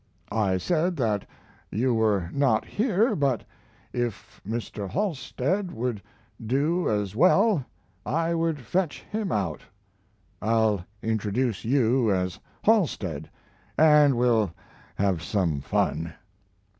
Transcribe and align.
I 0.31 0.57
said 0.57 0.95
that 0.97 1.27
you 1.69 1.93
were 1.93 2.31
not 2.33 2.65
here, 2.65 3.15
but 3.15 3.43
if 3.93 4.41
Mr. 4.43 4.89
Halstead 4.89 5.71
would 5.71 6.01
do 6.43 6.89
as 6.89 7.15
well 7.15 7.63
I 8.03 8.33
would 8.33 8.59
fetch 8.61 9.03
him 9.03 9.31
out. 9.31 9.61
I'll 10.41 10.83
introduce 11.03 11.65
you 11.65 12.11
as 12.11 12.39
Halstead, 12.63 13.29
and 13.77 14.17
we'll 14.17 14.51
have 14.95 15.21
some 15.21 15.61
fun." 15.61 16.11